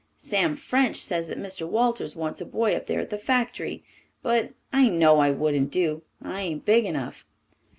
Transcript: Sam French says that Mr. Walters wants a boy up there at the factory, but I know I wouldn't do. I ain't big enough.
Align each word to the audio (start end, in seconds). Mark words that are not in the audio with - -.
Sam 0.17 0.55
French 0.55 0.95
says 0.95 1.27
that 1.27 1.37
Mr. 1.37 1.69
Walters 1.69 2.15
wants 2.15 2.41
a 2.41 2.45
boy 2.47 2.75
up 2.75 2.87
there 2.87 2.99
at 3.01 3.11
the 3.11 3.19
factory, 3.19 3.83
but 4.23 4.49
I 4.73 4.89
know 4.89 5.19
I 5.19 5.29
wouldn't 5.29 5.69
do. 5.71 6.01
I 6.23 6.41
ain't 6.41 6.65
big 6.65 6.85
enough. 6.87 7.23